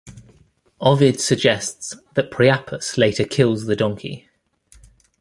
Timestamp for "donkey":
3.75-4.27